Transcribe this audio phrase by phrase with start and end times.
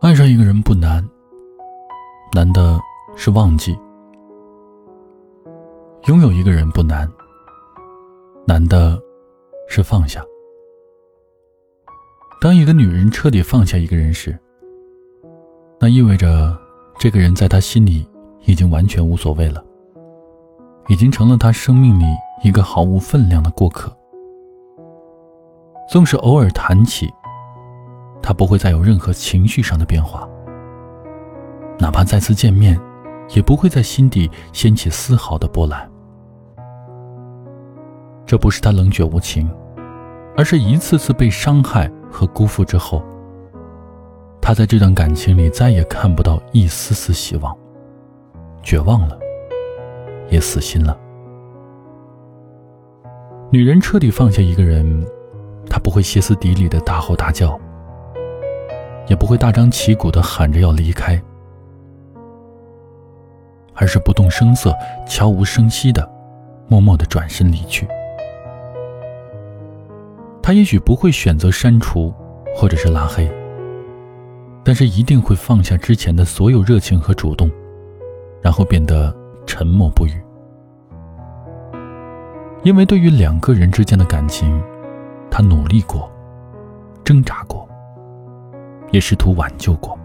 [0.00, 1.06] 爱上一个人不难，
[2.32, 2.80] 难的
[3.16, 3.74] 是忘记；
[6.06, 7.08] 拥有一个人不难，
[8.46, 9.00] 难的
[9.68, 10.24] 是放下。
[12.40, 14.36] 当一个女人彻底放下一个人时，
[15.78, 16.58] 那意味着
[16.98, 18.08] 这个人在她心里
[18.46, 19.62] 已经完全无所谓了，
[20.88, 22.04] 已经成了她生命里
[22.42, 23.94] 一个毫无分量的过客。
[25.88, 27.12] 纵使偶尔谈起。
[28.22, 30.28] 他不会再有任何情绪上的变化，
[31.78, 32.78] 哪怕再次见面，
[33.30, 35.90] 也不会在心底掀起丝毫的波澜。
[38.26, 39.50] 这不是他冷血无情，
[40.36, 43.02] 而是一次次被伤害和辜负之后，
[44.38, 47.56] 他在这段感情里再也看不到一丝丝希望，
[48.62, 49.18] 绝望了，
[50.28, 50.94] 也死心了。
[53.52, 55.04] 女人彻底放下一个人，
[55.68, 57.58] 她不会歇斯底里的大吼大叫。
[59.08, 61.20] 也不会大张旗鼓的喊着要离开，
[63.74, 64.72] 而是不动声色、
[65.04, 66.08] 悄无声息的，
[66.68, 67.88] 默默的转身离去。
[70.40, 72.14] 他也许不会选择删除，
[72.54, 73.28] 或者是拉黑，
[74.62, 77.50] 但是一定会放下之前的所有热情和主动，
[78.40, 79.12] 然后变得
[79.44, 80.12] 沉默不语。
[82.62, 84.62] 因为对于两个人之间的感情，
[85.30, 86.10] 他努力过，
[87.02, 87.66] 挣扎过。
[88.90, 89.96] 也试图挽救过，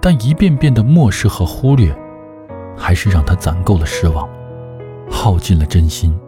[0.00, 1.94] 但一遍遍的漠视和忽略，
[2.74, 4.26] 还是让他攒够了失望，
[5.10, 6.18] 耗尽了真心。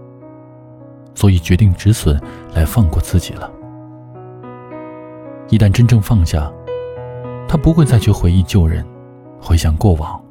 [1.14, 2.20] 所以决定止损，
[2.52, 3.50] 来放过自己了。
[5.48, 6.52] 一旦真正放下，
[7.48, 8.84] 他不会再去回忆旧人，
[9.40, 10.22] 回想过往，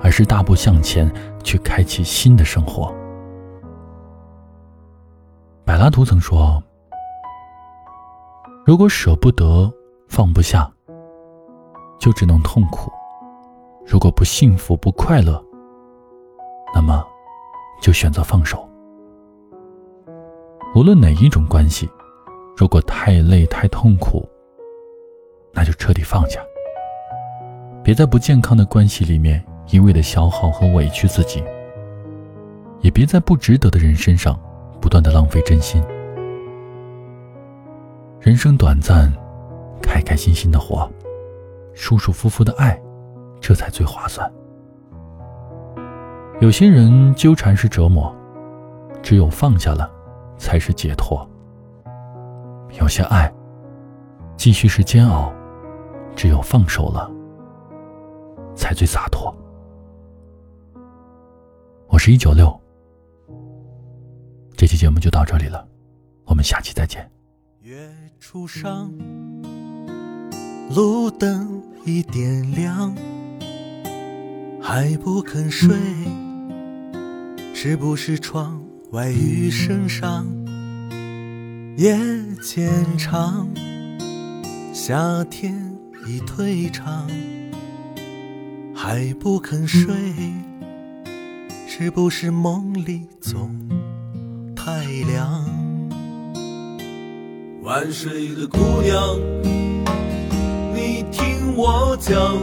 [0.00, 2.94] 而是大步向前，去开启新的生活。
[5.64, 6.62] 柏拉图曾说。
[8.66, 9.72] 如果舍不得、
[10.08, 10.70] 放不下，
[11.98, 12.90] 就只能痛苦；
[13.86, 15.42] 如果不幸福、不快乐，
[16.74, 17.04] 那么
[17.80, 18.68] 就选择放手。
[20.74, 21.88] 无论哪一种关系，
[22.56, 24.28] 如果太累、太痛苦，
[25.52, 26.40] 那就彻底放下。
[27.82, 31.42] 别在不健康的关系里面一味的消耗和委屈自己，
[32.80, 34.38] 也别在不值得的人身上
[34.94, 35.82] 断的浪费真心。
[38.20, 39.12] 人生短暂，
[39.82, 40.88] 开开心心的活，
[41.72, 42.80] 舒舒服服的爱，
[43.40, 44.32] 这才最划算。
[46.40, 48.14] 有些人纠缠是折磨，
[49.02, 49.90] 只有放下了，
[50.38, 51.28] 才是解脱。
[52.78, 53.32] 有些爱，
[54.36, 55.32] 继续是煎熬，
[56.14, 57.10] 只有放手了，
[58.54, 59.34] 才最洒脱。
[61.88, 62.56] 我是一九六，
[64.64, 65.68] 这期节目就到这里了，
[66.24, 67.06] 我们下期再见。
[67.60, 67.86] 月
[68.18, 68.90] 初上，
[70.74, 72.96] 路灯已点亮，
[74.62, 75.76] 还不肯睡，
[77.52, 78.58] 是不是窗
[78.92, 80.24] 外雨声上？
[81.76, 81.98] 夜
[82.40, 83.46] 渐长，
[84.72, 85.76] 夏天
[86.06, 87.06] 已退场，
[88.74, 89.94] 还不肯睡，
[91.68, 93.63] 是不是梦里总
[94.64, 95.44] 太凉？
[97.64, 99.18] 晚睡的姑娘，
[100.72, 102.38] 你听我讲，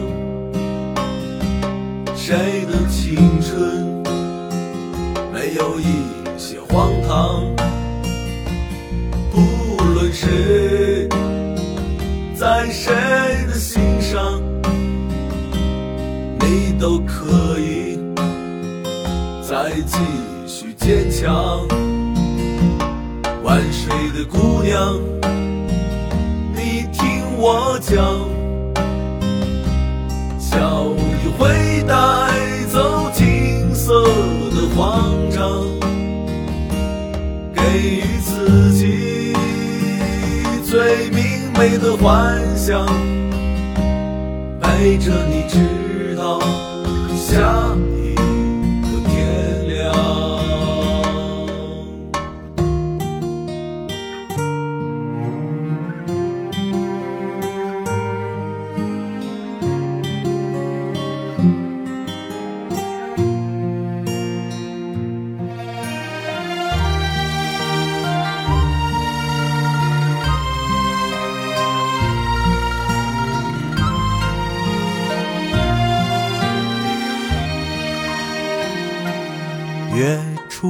[2.15, 4.03] 谁的青春
[5.33, 6.05] 没有一
[6.37, 7.43] 些荒唐？
[24.31, 24.97] 姑娘，
[26.55, 27.97] 你听我讲，
[30.39, 31.93] 笑意会带
[32.71, 34.03] 走金色
[34.51, 35.65] 的慌张，
[37.53, 39.33] 给予自己
[40.63, 42.85] 最明媚的幻想，
[44.61, 46.39] 陪着你直到
[47.15, 47.75] 下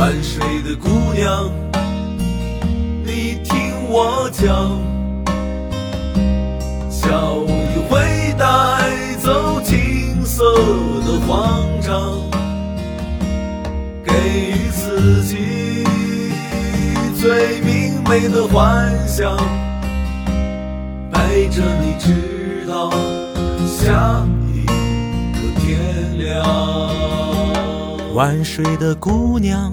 [0.00, 1.50] 晚睡的姑娘，
[3.04, 4.80] 你听我讲，
[6.90, 8.00] 笑意会
[8.38, 10.42] 带走青涩
[11.04, 12.18] 的慌张，
[14.02, 15.84] 给予自己。
[17.14, 19.36] 最明媚的幻想，
[21.12, 22.90] 陪着你直到
[23.66, 26.88] 下一个天亮。
[28.14, 29.72] 晚睡的姑娘，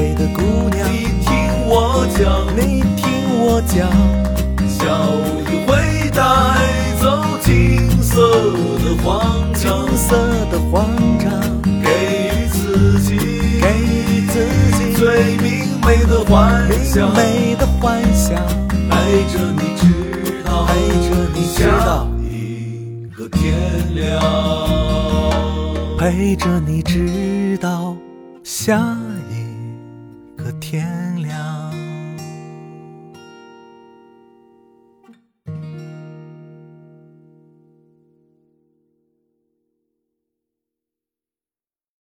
[2.21, 3.09] 我讲，你听
[3.39, 3.89] 我讲，
[4.69, 4.77] 笑
[5.49, 5.71] 意会
[6.11, 6.21] 带
[7.01, 7.03] 走
[7.41, 8.13] 金色
[8.77, 10.15] 的慌张，金色
[10.51, 10.85] 的慌
[11.17, 11.31] 张，
[11.81, 11.89] 给
[12.29, 13.17] 予自己，
[13.59, 13.65] 给
[14.27, 14.45] 自
[14.77, 15.49] 己最明。
[15.83, 18.37] 媚的幻想，美的幻想，
[18.69, 20.73] 陪着你直到陪
[21.09, 23.55] 着你直到一个天
[23.95, 24.21] 亮，
[25.97, 27.95] 陪着你直到
[28.43, 28.95] 下
[29.31, 31.00] 一个天。